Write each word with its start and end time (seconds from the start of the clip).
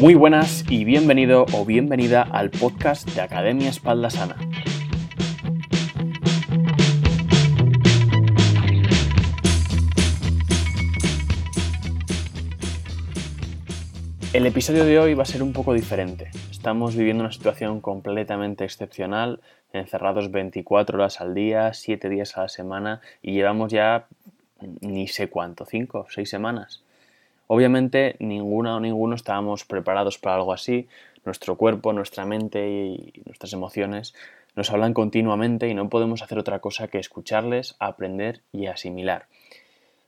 Muy 0.00 0.14
buenas 0.14 0.64
y 0.70 0.84
bienvenido 0.84 1.44
o 1.52 1.64
bienvenida 1.64 2.22
al 2.22 2.50
podcast 2.50 3.10
de 3.16 3.20
Academia 3.20 3.68
Espalda 3.68 4.10
Sana. 4.10 4.36
El 14.32 14.46
episodio 14.46 14.84
de 14.84 15.00
hoy 15.00 15.14
va 15.14 15.24
a 15.24 15.26
ser 15.26 15.42
un 15.42 15.52
poco 15.52 15.74
diferente. 15.74 16.30
Estamos 16.48 16.94
viviendo 16.94 17.24
una 17.24 17.32
situación 17.32 17.80
completamente 17.80 18.64
excepcional, 18.64 19.40
encerrados 19.72 20.30
24 20.30 20.96
horas 20.96 21.20
al 21.20 21.34
día, 21.34 21.74
7 21.74 22.08
días 22.08 22.38
a 22.38 22.42
la 22.42 22.48
semana 22.48 23.00
y 23.20 23.32
llevamos 23.32 23.72
ya 23.72 24.06
ni 24.80 25.08
sé 25.08 25.28
cuánto, 25.28 25.66
5 25.66 25.98
o 25.98 26.06
6 26.08 26.30
semanas. 26.30 26.84
Obviamente 27.48 28.14
ninguna 28.20 28.76
o 28.76 28.80
ninguno 28.80 29.16
estábamos 29.16 29.64
preparados 29.64 30.18
para 30.18 30.36
algo 30.36 30.52
así. 30.52 30.86
Nuestro 31.24 31.56
cuerpo, 31.56 31.92
nuestra 31.92 32.24
mente 32.24 32.68
y 32.68 33.22
nuestras 33.24 33.54
emociones 33.54 34.14
nos 34.54 34.70
hablan 34.70 34.92
continuamente 34.92 35.66
y 35.66 35.74
no 35.74 35.88
podemos 35.88 36.22
hacer 36.22 36.38
otra 36.38 36.60
cosa 36.60 36.88
que 36.88 36.98
escucharles, 36.98 37.74
aprender 37.78 38.42
y 38.52 38.66
asimilar. 38.66 39.26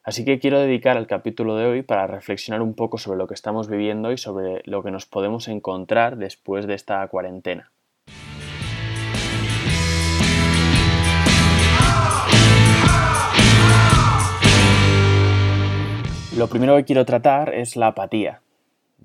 Así 0.02 0.24
que 0.24 0.38
quiero 0.38 0.60
dedicar 0.60 0.96
el 0.96 1.06
capítulo 1.06 1.56
de 1.56 1.66
hoy 1.66 1.82
para 1.82 2.06
reflexionar 2.06 2.60
un 2.60 2.74
poco 2.74 2.98
sobre 2.98 3.18
lo 3.18 3.26
que 3.26 3.34
estamos 3.34 3.68
viviendo 3.68 4.12
y 4.12 4.18
sobre 4.18 4.62
lo 4.64 4.82
que 4.82 4.90
nos 4.90 5.06
podemos 5.06 5.48
encontrar 5.48 6.16
después 6.16 6.66
de 6.66 6.74
esta 6.74 7.06
cuarentena. 7.09 7.70
Lo 16.36 16.46
primero 16.46 16.76
que 16.76 16.84
quiero 16.84 17.04
tratar 17.04 17.54
es 17.54 17.74
la 17.74 17.88
apatía. 17.88 18.40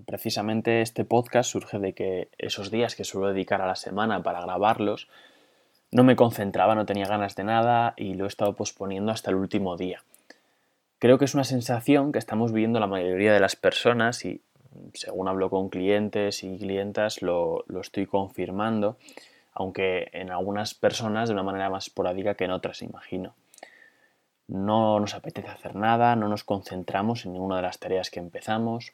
Precisamente 0.05 0.81
este 0.81 1.05
podcast 1.05 1.49
surge 1.49 1.79
de 1.79 1.93
que 1.93 2.29
esos 2.37 2.69
días 2.69 2.95
que 2.95 3.03
suelo 3.03 3.29
dedicar 3.29 3.63
a 3.63 3.65
la 3.65 3.75
semana 3.75 4.21
para 4.21 4.41
grabarlos 4.41 5.07
no 5.89 6.03
me 6.03 6.15
concentraba, 6.15 6.75
no 6.75 6.85
tenía 6.85 7.07
ganas 7.07 7.35
de 7.35 7.43
nada 7.43 7.95
y 7.97 8.13
lo 8.13 8.25
he 8.25 8.27
estado 8.27 8.53
posponiendo 8.53 9.11
hasta 9.11 9.31
el 9.31 9.37
último 9.37 9.75
día. 9.75 10.03
Creo 10.99 11.17
que 11.17 11.25
es 11.25 11.33
una 11.33 11.45
sensación 11.45 12.11
que 12.11 12.19
estamos 12.19 12.51
viviendo 12.51 12.79
la 12.79 12.85
mayoría 12.85 13.33
de 13.33 13.39
las 13.39 13.55
personas 13.55 14.23
y 14.23 14.41
según 14.93 15.27
hablo 15.27 15.49
con 15.49 15.69
clientes 15.69 16.43
y 16.43 16.59
clientas 16.59 17.23
lo, 17.23 17.63
lo 17.67 17.81
estoy 17.81 18.05
confirmando, 18.05 18.97
aunque 19.51 20.09
en 20.13 20.29
algunas 20.29 20.75
personas 20.75 21.27
de 21.27 21.33
una 21.33 21.43
manera 21.43 21.71
más 21.71 21.87
esporádica 21.87 22.35
que 22.35 22.43
en 22.43 22.51
otras, 22.51 22.83
imagino 22.83 23.33
no 24.47 24.99
nos 24.99 25.15
apetece 25.15 25.47
hacer 25.47 25.75
nada, 25.75 26.15
no 26.15 26.27
nos 26.27 26.43
concentramos 26.43 27.25
en 27.25 27.33
ninguna 27.33 27.57
de 27.57 27.63
las 27.63 27.79
tareas 27.79 28.09
que 28.09 28.19
empezamos. 28.19 28.91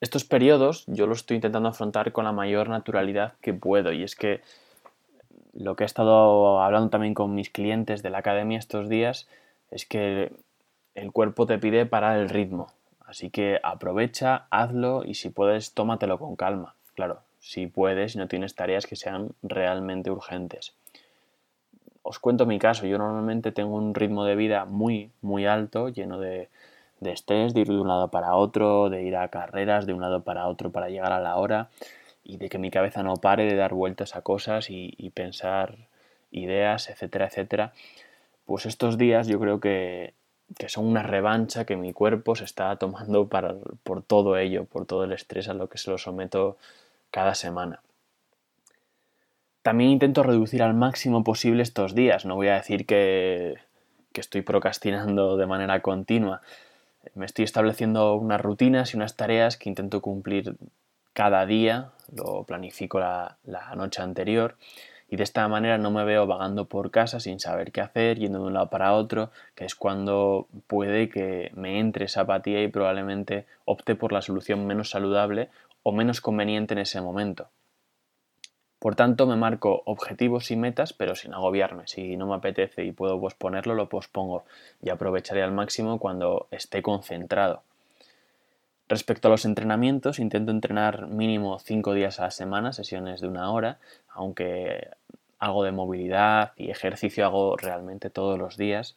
Estos 0.00 0.24
periodos 0.24 0.84
yo 0.86 1.06
los 1.06 1.18
estoy 1.18 1.36
intentando 1.36 1.68
afrontar 1.68 2.12
con 2.12 2.24
la 2.24 2.32
mayor 2.32 2.68
naturalidad 2.68 3.34
que 3.40 3.54
puedo 3.54 3.92
y 3.92 4.02
es 4.02 4.16
que 4.16 4.40
lo 5.54 5.74
que 5.74 5.84
he 5.84 5.86
estado 5.86 6.60
hablando 6.60 6.90
también 6.90 7.14
con 7.14 7.34
mis 7.34 7.48
clientes 7.48 8.02
de 8.02 8.10
la 8.10 8.18
academia 8.18 8.58
estos 8.58 8.88
días 8.88 9.26
es 9.70 9.86
que 9.86 10.32
el 10.94 11.12
cuerpo 11.12 11.46
te 11.46 11.58
pide 11.58 11.86
parar 11.86 12.18
el 12.18 12.28
ritmo. 12.28 12.72
Así 13.06 13.30
que 13.30 13.60
aprovecha, 13.62 14.46
hazlo 14.50 15.04
y 15.04 15.14
si 15.14 15.30
puedes, 15.30 15.72
tómatelo 15.72 16.18
con 16.18 16.36
calma. 16.36 16.74
Claro, 16.94 17.20
si 17.40 17.66
puedes 17.66 18.14
y 18.14 18.18
no 18.18 18.28
tienes 18.28 18.54
tareas 18.54 18.86
que 18.86 18.96
sean 18.96 19.30
realmente 19.42 20.10
urgentes 20.10 20.74
os 22.06 22.18
cuento 22.20 22.46
mi 22.46 22.58
caso. 22.58 22.86
Yo 22.86 22.98
normalmente 22.98 23.52
tengo 23.52 23.74
un 23.76 23.94
ritmo 23.94 24.24
de 24.24 24.36
vida 24.36 24.64
muy, 24.64 25.10
muy 25.22 25.46
alto, 25.46 25.88
lleno 25.88 26.20
de, 26.20 26.48
estrés, 27.00 27.52
de 27.52 27.60
ir 27.60 27.68
de 27.68 27.80
un 27.80 27.88
lado 27.88 28.08
para 28.08 28.36
otro, 28.36 28.90
de 28.90 29.02
ir 29.02 29.16
a 29.16 29.28
carreras 29.28 29.86
de 29.86 29.92
un 29.92 30.00
lado 30.00 30.22
para 30.22 30.46
otro 30.46 30.70
para 30.70 30.88
llegar 30.88 31.12
a 31.12 31.20
la 31.20 31.36
hora 31.36 31.68
y 32.24 32.38
de 32.38 32.48
que 32.48 32.58
mi 32.58 32.70
cabeza 32.70 33.02
no 33.02 33.16
pare 33.16 33.44
de 33.44 33.56
dar 33.56 33.74
vueltas 33.74 34.16
a 34.16 34.22
cosas 34.22 34.70
y, 34.70 35.10
pensar 35.14 35.76
ideas, 36.30 36.88
etcétera, 36.90 37.26
etcétera. 37.26 37.72
Pues 38.46 38.66
estos 38.66 38.98
días 38.98 39.26
yo 39.26 39.40
creo 39.40 39.60
que, 39.60 40.14
que 40.58 40.68
son 40.68 40.86
una 40.86 41.02
revancha 41.02 41.64
que 41.64 41.76
mi 41.76 41.92
cuerpo 41.92 42.36
se 42.36 42.44
está 42.44 42.76
tomando 42.76 43.28
para, 43.28 43.56
por 43.82 44.02
todo 44.02 44.36
ello, 44.36 44.64
por 44.64 44.86
todo 44.86 45.04
el 45.04 45.12
estrés 45.12 45.48
a 45.48 45.54
lo 45.54 45.68
que 45.68 45.78
se 45.78 45.90
lo 45.90 45.98
someto 45.98 46.56
cada 47.10 47.34
semana. 47.34 47.80
También 49.66 49.90
intento 49.90 50.22
reducir 50.22 50.62
al 50.62 50.74
máximo 50.74 51.24
posible 51.24 51.64
estos 51.64 51.92
días. 51.92 52.24
No 52.24 52.36
voy 52.36 52.46
a 52.46 52.54
decir 52.54 52.86
que, 52.86 53.56
estoy 54.14 54.42
procrastinando 54.42 55.36
de 55.36 55.46
manera 55.48 55.82
continua. 55.82 56.40
Me 57.16 57.26
estoy 57.26 57.44
estableciendo 57.44 58.14
unas 58.14 58.40
rutinas 58.40 58.94
y 58.94 58.96
unas 58.96 59.16
tareas 59.16 59.56
que 59.56 59.68
intento 59.68 60.00
cumplir 60.00 60.54
cada 61.14 61.46
día. 61.46 61.90
Lo 62.14 62.44
planifico 62.44 63.00
la, 63.00 63.38
la 63.42 63.74
noche 63.74 64.02
anterior 64.02 64.54
y 65.10 65.16
de 65.16 65.24
esta 65.24 65.48
manera 65.48 65.78
no 65.78 65.90
me 65.90 66.04
veo 66.04 66.28
vagando 66.28 66.66
por 66.66 66.92
casa 66.92 67.18
sin 67.18 67.40
saber 67.40 67.72
qué 67.72 67.80
hacer, 67.80 68.20
yendo 68.20 68.38
de 68.38 68.44
un 68.44 68.54
lado 68.54 68.70
para 68.70 68.92
otro, 68.92 69.32
que 69.56 69.64
es 69.64 69.74
cuando 69.74 70.46
puede 70.68 71.08
que 71.08 71.50
me 71.56 71.80
entre 71.80 72.04
esa 72.04 72.20
apatía 72.20 72.62
y 72.62 72.68
probablemente 72.68 73.46
opte 73.64 73.96
por 73.96 74.12
la 74.12 74.22
solución 74.22 74.64
menos 74.64 74.90
saludable 74.90 75.48
o 75.82 75.90
menos 75.90 76.20
conveniente 76.20 76.74
en 76.74 76.78
ese 76.78 77.00
momento. 77.00 77.48
Por 78.78 78.94
tanto, 78.94 79.26
me 79.26 79.36
marco 79.36 79.82
objetivos 79.86 80.50
y 80.50 80.56
metas, 80.56 80.92
pero 80.92 81.14
sin 81.14 81.32
agobiarme. 81.32 81.86
Si 81.86 82.16
no 82.16 82.26
me 82.26 82.34
apetece 82.34 82.84
y 82.84 82.92
puedo 82.92 83.20
posponerlo, 83.20 83.74
lo 83.74 83.88
pospongo 83.88 84.44
y 84.82 84.90
aprovecharé 84.90 85.42
al 85.42 85.52
máximo 85.52 85.98
cuando 85.98 86.46
esté 86.50 86.82
concentrado. 86.82 87.62
Respecto 88.88 89.26
a 89.26 89.30
los 89.32 89.44
entrenamientos, 89.44 90.20
intento 90.20 90.52
entrenar 90.52 91.08
mínimo 91.08 91.58
5 91.58 91.94
días 91.94 92.20
a 92.20 92.24
la 92.24 92.30
semana, 92.30 92.72
sesiones 92.72 93.20
de 93.20 93.28
una 93.28 93.50
hora, 93.50 93.78
aunque 94.10 94.90
algo 95.38 95.64
de 95.64 95.72
movilidad 95.72 96.52
y 96.56 96.70
ejercicio 96.70 97.26
hago 97.26 97.56
realmente 97.56 98.10
todos 98.10 98.38
los 98.38 98.56
días. 98.56 98.94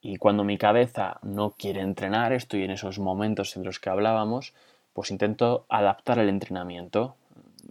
Y 0.00 0.16
cuando 0.16 0.42
mi 0.42 0.56
cabeza 0.56 1.18
no 1.22 1.50
quiere 1.50 1.80
entrenar, 1.80 2.32
estoy 2.32 2.64
en 2.64 2.70
esos 2.70 2.98
momentos 2.98 3.56
en 3.56 3.64
los 3.64 3.78
que 3.78 3.90
hablábamos, 3.90 4.54
pues 4.94 5.10
intento 5.10 5.66
adaptar 5.68 6.18
el 6.18 6.28
entrenamiento 6.28 7.14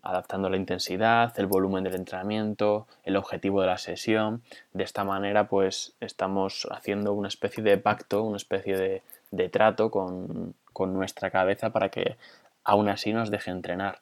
adaptando 0.01 0.49
la 0.49 0.57
intensidad, 0.57 1.33
el 1.39 1.47
volumen 1.47 1.83
del 1.83 1.95
entrenamiento, 1.95 2.87
el 3.03 3.17
objetivo 3.17 3.61
de 3.61 3.67
la 3.67 3.77
sesión. 3.77 4.41
De 4.73 4.83
esta 4.83 5.03
manera, 5.03 5.47
pues 5.47 5.93
estamos 5.99 6.67
haciendo 6.71 7.13
una 7.13 7.27
especie 7.27 7.63
de 7.63 7.77
pacto, 7.77 8.23
una 8.23 8.37
especie 8.37 9.03
de, 9.31 9.49
trato 9.49 9.91
con, 9.91 10.53
con 10.73 10.93
nuestra 10.93 11.29
cabeza 11.29 11.69
para 11.69 11.89
que 11.89 12.17
aún 12.63 12.89
así 12.89 13.13
nos 13.13 13.31
deje 13.31 13.51
entrenar. 13.51 13.99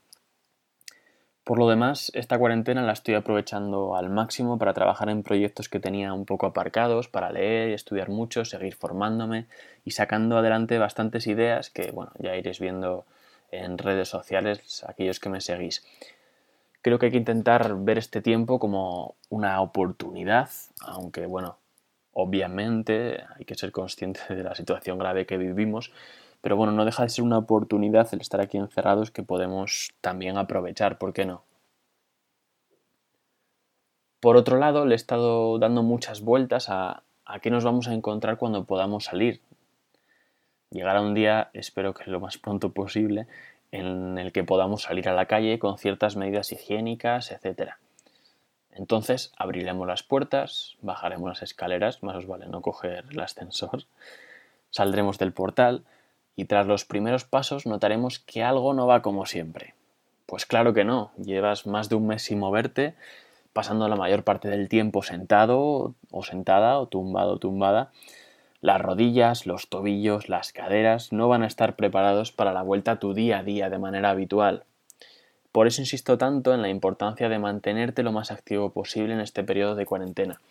Por 1.50 1.58
lo 1.58 1.68
demás, 1.68 2.12
esta 2.14 2.38
cuarentena 2.38 2.84
la 2.84 2.94
estoy 2.94 3.16
aprovechando 3.16 3.96
al 3.96 4.12
máximo 4.12 4.60
para 4.60 4.76
trabajar 4.76 5.10
en 5.10 5.24
proyectos 5.24 5.68
que 5.68 5.80
tenía 5.80 6.14
un 6.14 6.26
poco 6.26 6.46
aparcados, 6.46 7.08
para 7.08 7.32
leer 7.32 7.70
estudiar 7.70 8.10
mucho, 8.10 8.46
seguir 8.46 8.76
formándome 8.76 9.48
y 9.84 9.92
sacando 9.92 10.38
adelante 10.38 10.78
bastantes 10.78 11.26
ideas 11.26 11.72
que, 11.72 11.90
bueno, 11.90 12.12
ya 12.20 12.36
iréis 12.36 12.60
viendo 12.60 13.06
en 13.52 13.78
redes 13.78 14.10
sociales, 14.10 14.84
aquellos 14.88 15.20
que 15.20 15.30
me 15.30 15.42
seguís. 15.42 15.86
Creo 16.82 16.98
que 16.98 17.08
hay 17.08 17.12
que 17.12 17.18
intentar 17.18 17.76
ver 17.80 17.98
este 17.98 18.22
tiempo 18.22 18.60
como 18.60 19.16
una 19.30 19.62
oportunidad, 19.62 20.50
aunque 20.82 21.26
bueno, 21.26 21.58
obviamente 22.14 23.24
hay 23.38 23.46
que 23.46 23.56
ser 23.56 23.72
consciente 23.72 24.22
de 24.30 24.44
la 24.44 24.56
situación 24.56 24.98
grave 24.98 25.26
que 25.26 25.38
vivimos, 25.38 25.92
pero 26.42 26.56
bueno, 26.56 26.72
no 26.72 26.86
deja 26.86 27.04
de 27.04 27.10
ser 27.10 27.26
una 27.26 27.38
oportunidad 27.38 28.08
el 28.14 28.22
estar 28.22 28.40
aquí 28.40 28.58
encerrados 28.58 29.12
que 29.12 29.24
podemos 29.24 29.94
también 30.00 30.38
aprovechar, 30.38 30.98
¿por 30.98 31.14
qué 31.14 31.26
no? 31.26 31.44
Por 34.22 34.36
otro 34.36 34.58
lado, 34.58 34.86
le 34.86 34.96
he 34.96 34.96
estado 34.96 35.60
dando 35.60 35.82
muchas 35.82 36.22
vueltas 36.22 36.70
a, 36.70 37.04
a 37.26 37.40
qué 37.40 37.52
nos 37.52 37.64
vamos 37.64 37.88
a 37.88 37.94
encontrar 37.94 38.38
cuando 38.38 38.66
podamos 38.66 39.06
salir 39.06 39.42
llegará 40.72 41.02
un 41.02 41.14
día, 41.14 41.50
espero 41.54 41.94
que 41.94 42.10
lo 42.10 42.20
más 42.20 42.38
pronto 42.38 42.72
posible, 42.72 43.28
en 43.72 44.18
el 44.18 44.32
que 44.32 44.44
podamos 44.44 44.84
salir 44.84 45.10
a 45.10 45.14
la 45.14 45.26
calle 45.26 45.60
con 45.60 45.78
ciertas 45.78 46.16
medidas 46.16 46.52
higiénicas, 46.52 47.32
etc. 47.32 47.74
Entonces 48.72 49.32
abriremos 49.38 49.88
las 49.88 50.04
puertas, 50.04 50.78
bajaremos 50.82 51.30
las 51.30 51.42
escaleras, 51.42 52.02
más 52.04 52.16
os 52.16 52.28
vale 52.28 52.48
no 52.48 52.62
coger 52.62 53.06
el 53.12 53.20
ascensor, 53.20 53.84
saldremos 54.70 55.18
del 55.18 55.34
portal 55.34 55.84
y 56.36 56.46
tras 56.46 56.68
los 56.68 56.86
primeros 56.86 57.26
pasos 57.26 57.66
notaremos 57.66 58.20
que 58.20 58.44
algo 58.44 58.74
no 58.74 58.88
va 58.88 59.02
como 59.02 59.26
siempre. 59.26 59.76
Pues 60.26 60.46
claro 60.46 60.74
que 60.74 60.86
no, 60.86 61.12
llevas 61.18 61.66
más 61.66 61.90
de 61.90 61.96
un 61.96 62.08
mes 62.08 62.24
sin 62.24 62.40
moverte, 62.40 62.94
pasando 63.52 63.88
la 63.88 63.96
mayor 63.96 64.24
parte 64.24 64.48
del 64.48 64.70
tiempo 64.70 65.02
sentado 65.02 65.96
o 66.12 66.24
sentada 66.24 66.80
o 66.80 66.88
tumbado 66.88 67.34
o 67.34 67.38
tumbada 67.40 67.92
las 68.62 68.82
rodillas, 68.82 69.46
los 69.46 69.70
tobillos, 69.70 70.28
las 70.28 70.52
caderas 70.52 71.14
no 71.14 71.30
van 71.30 71.44
a 71.44 71.48
estar 71.48 71.76
preparados 71.76 72.32
para 72.32 72.52
la 72.52 72.62
vuelta 72.62 72.92
a 72.92 73.00
tu 73.00 73.14
día 73.14 73.40
a 73.40 73.44
día 73.44 73.70
de 73.70 73.80
manera 73.80 74.10
habitual. 74.10 74.66
Por 75.52 75.66
eso 75.66 75.82
insisto 75.82 76.18
tanto 76.18 76.54
en 76.54 76.62
la 76.62 76.70
importancia 76.70 77.30
de 77.30 77.40
mantenerte 77.40 78.04
lo 78.04 78.12
más 78.12 78.32
activo 78.32 78.72
posible 78.72 79.14
en 79.14 79.22
este 79.22 79.44
periodo 79.44 79.76
de 79.76 79.86
cuarentena. 79.86 80.42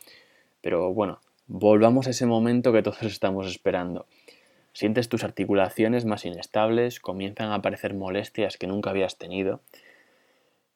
Pero 0.60 0.93
bueno, 0.93 1.20
volvamos 1.46 2.06
a 2.06 2.10
ese 2.10 2.26
momento 2.26 2.72
que 2.72 2.82
todos 2.82 3.02
estamos 3.02 3.46
esperando. 3.46 4.06
Sientes 4.72 5.08
tus 5.08 5.25
articulaciones 5.25 6.04
más 6.04 6.25
inestables, 6.25 7.00
comienzan 7.00 7.50
a 7.50 7.56
aparecer 7.56 7.94
molestias 7.94 8.56
que 8.56 8.66
nunca 8.66 8.90
habías 8.90 9.19
tenido. 9.19 9.61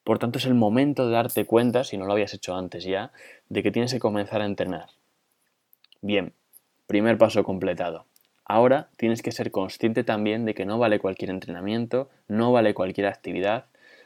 Por 0.03 0.19
tanto, 0.19 0.39
es 0.39 0.45
el 0.45 0.55
momento 0.55 1.07
de 1.07 1.13
darte 1.13 1.45
cuenta, 1.45 1.83
si 1.83 1.97
no 1.97 2.05
lo 2.05 2.11
habías 2.11 2.33
hecho 2.33 2.55
antes 2.55 2.83
ya, 2.83 3.11
de 3.47 3.63
que 3.63 3.71
tienes 3.71 3.93
que 3.93 3.99
comenzar 3.99 4.41
a 4.41 4.45
entrenar. 4.45 4.89
Bien, 6.01 6.33
primer 6.93 7.17
paso 7.17 7.43
completado. 7.43 8.05
Ahora 8.45 8.89
tienes 8.97 9.23
que 9.23 9.31
ser 9.31 9.49
consciente 9.49 10.03
también 10.03 10.45
de 10.45 10.53
que 10.53 10.63
no 10.63 10.77
vale 10.77 10.99
cualquier 10.99 11.31
entrenamiento, 11.31 12.07
no 12.27 12.51
vale 12.51 12.75
cualquier 12.75 13.07
actividad, 13.07 13.65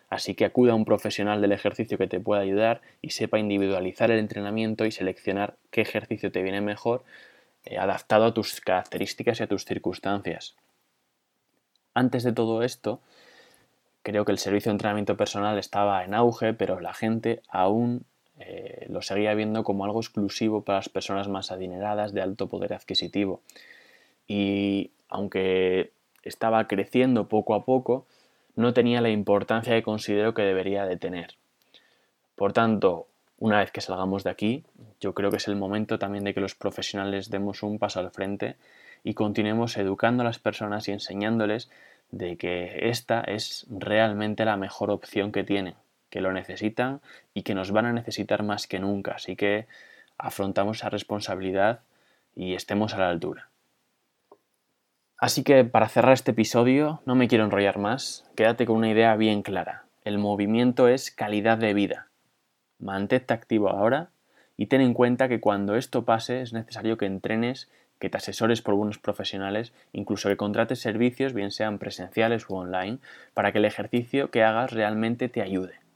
así 0.09 0.35
que 0.35 0.45
acuda 0.45 0.71
a 0.71 0.75
un 0.75 0.85
profesional 0.85 1.41
del 1.41 1.51
ejercicio 1.51 1.97
que 1.97 2.07
te 2.07 2.21
pueda 2.21 2.39
ayudar 2.39 2.79
y 3.01 3.09
sepa 3.09 3.39
individualizar 3.39 4.09
el 4.09 4.19
entrenamiento 4.19 4.85
y 4.85 4.91
seleccionar 4.91 5.57
qué 5.69 5.81
ejercicio 5.81 6.31
te 6.31 6.41
viene 6.41 6.61
mejor 6.61 7.03
eh, 7.65 7.77
adaptado 7.77 8.23
a 8.23 8.33
tus 8.33 8.61
características 8.61 9.41
y 9.41 9.43
a 9.43 9.47
tus 9.47 9.65
circunstancias. 9.65 10.55
Antes 11.93 12.23
de 12.23 12.31
todo 12.31 12.63
esto, 12.63 13.01
creo 14.01 14.23
que 14.23 14.31
el 14.31 14.37
servicio 14.37 14.69
de 14.69 14.75
entrenamiento 14.75 15.17
personal 15.17 15.57
estaba 15.57 16.05
en 16.05 16.13
auge, 16.13 16.53
pero 16.53 16.79
la 16.79 16.93
gente 16.93 17.41
aún 17.49 18.05
eh, 18.39 18.85
lo 18.89 19.01
seguía 19.01 19.33
viendo 19.33 19.63
como 19.63 19.85
algo 19.85 19.99
exclusivo 19.99 20.61
para 20.61 20.79
las 20.79 20.89
personas 20.89 21.27
más 21.27 21.51
adineradas 21.51 22.13
de 22.13 22.21
alto 22.21 22.47
poder 22.47 22.73
adquisitivo. 22.73 23.41
Y 24.27 24.91
aunque 25.09 25.91
estaba 26.23 26.67
creciendo 26.67 27.27
poco 27.27 27.55
a 27.55 27.65
poco, 27.65 28.05
no 28.55 28.73
tenía 28.73 29.01
la 29.01 29.09
importancia 29.09 29.73
que 29.73 29.83
considero 29.83 30.33
que 30.33 30.41
debería 30.41 30.85
de 30.85 30.97
tener. 30.97 31.35
Por 32.35 32.53
tanto, 32.53 33.07
una 33.39 33.59
vez 33.59 33.71
que 33.71 33.81
salgamos 33.81 34.23
de 34.23 34.31
aquí, 34.31 34.63
yo 34.99 35.13
creo 35.13 35.29
que 35.29 35.37
es 35.37 35.47
el 35.47 35.55
momento 35.55 35.99
también 35.99 36.23
de 36.23 36.33
que 36.33 36.41
los 36.41 36.55
profesionales 36.55 37.29
demos 37.29 37.63
un 37.63 37.79
paso 37.79 37.99
al 37.99 38.11
frente 38.11 38.55
y 39.03 39.13
continuemos 39.13 39.77
educando 39.77 40.21
a 40.21 40.25
las 40.25 40.39
personas 40.39 40.87
y 40.87 40.91
enseñándoles 40.91 41.69
de 42.11 42.37
que 42.37 42.89
esta 42.89 43.21
es 43.21 43.65
realmente 43.69 44.45
la 44.45 44.57
mejor 44.57 44.91
opción 44.91 45.31
que 45.31 45.43
tienen, 45.43 45.75
que 46.09 46.21
lo 46.21 46.31
necesitan 46.31 47.01
y 47.33 47.44
que 47.44 47.56
nos 47.56 47.71
van 47.71 47.86
a 47.86 47.94
necesitar 47.94 48.44
más 48.44 48.68
que 48.68 48.80
nunca. 48.80 49.13
Así 49.13 49.36
que 49.36 49.68
afrontamos 50.18 50.77
esa 50.77 50.89
responsabilidad 50.89 51.81
y 52.36 52.54
estemos 52.54 52.94
a 52.94 53.00
la 53.00 53.09
altura. 53.09 53.50
Así 55.19 55.44
que 55.44 55.65
para 55.65 55.89
cerrar 55.89 56.13
este 56.13 56.31
episodio, 56.31 57.01
no 57.06 57.15
me 57.15 57.27
quiero 57.27 57.44
enrollar 57.44 57.80
más, 57.80 58.30
quédate 58.36 58.68
con 58.68 58.77
una 58.77 58.92
idea 58.92 59.15
bien 59.15 59.42
clara. 59.42 59.86
El 60.04 60.19
movimiento 60.19 60.88
es 60.88 61.09
calidad 61.09 61.57
de 61.57 61.74
vida. 61.74 62.07
Mantente 62.80 63.33
activo 63.33 63.69
ahora 63.69 64.12
y 64.56 64.68
ten 64.68 64.81
en 64.81 64.94
cuenta 64.94 65.27
que 65.27 65.39
cuando 65.39 65.75
esto 65.75 66.06
pase 66.06 66.42
es 66.42 66.54
necesario 66.54 66.98
que 66.98 67.07
entrenes, 67.07 67.69
que 68.00 68.09
te 68.12 68.18
asesores 68.18 68.62
por 68.62 68.75
buenos 68.75 69.00
profesionales, 69.00 69.74
incluso 69.92 70.30
que 70.30 70.38
contrates 70.38 70.80
servicios, 70.80 71.33
bien 71.33 71.50
sean 71.50 71.80
presenciales 71.80 72.48
u 72.48 72.56
online, 72.56 73.00
para 73.33 73.51
que 73.51 73.57
el 73.57 73.65
ejercicio 73.65 74.30
que 74.30 74.44
hagas 74.44 74.71
realmente 74.71 75.30
te 75.30 75.42
ayude. 75.42 75.86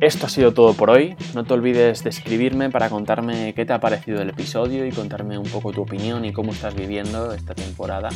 Esto 0.00 0.26
ha 0.26 0.28
sido 0.28 0.54
todo 0.54 0.74
por 0.74 0.90
hoy. 0.90 1.16
No 1.34 1.42
te 1.42 1.54
olvides 1.54 2.04
de 2.04 2.10
escribirme 2.10 2.70
para 2.70 2.88
contarme 2.88 3.52
qué 3.54 3.66
te 3.66 3.72
ha 3.72 3.80
parecido 3.80 4.22
el 4.22 4.30
episodio 4.30 4.86
y 4.86 4.92
contarme 4.92 5.36
un 5.36 5.48
poco 5.48 5.72
tu 5.72 5.82
opinión 5.82 6.24
y 6.24 6.32
cómo 6.32 6.52
estás 6.52 6.76
viviendo 6.76 7.32
esta 7.32 7.56
temporada. 7.56 8.08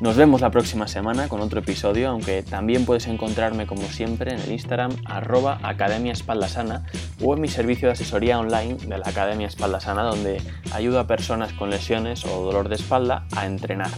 Nos 0.00 0.16
vemos 0.16 0.40
la 0.40 0.50
próxima 0.50 0.88
semana 0.88 1.28
con 1.28 1.42
otro 1.42 1.60
episodio, 1.60 2.08
aunque 2.08 2.42
también 2.42 2.86
puedes 2.86 3.06
encontrarme 3.06 3.68
como 3.68 3.82
siempre 3.82 4.32
en 4.32 4.40
el 4.40 4.50
Instagram 4.50 4.90
arroba 5.04 5.60
Academia 5.62 6.12
Espalda 6.12 6.48
Sana 6.48 6.86
o 7.22 7.34
en 7.34 7.40
mi 7.40 7.48
servicio 7.48 7.86
de 7.86 7.92
asesoría 7.92 8.40
online 8.40 8.74
de 8.74 8.98
la 8.98 9.06
Academia 9.06 9.46
Espalda 9.46 9.78
Sana 9.78 10.02
donde 10.02 10.42
ayudo 10.72 10.98
a 10.98 11.06
personas 11.06 11.52
con 11.52 11.70
lesiones 11.70 12.24
o 12.24 12.42
dolor 12.42 12.68
de 12.68 12.74
espalda 12.74 13.26
a 13.36 13.46
entrenar. 13.46 13.90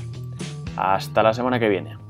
Hasta 0.77 1.23
la 1.23 1.33
semana 1.33 1.59
que 1.59 1.71
viene. 1.71 2.02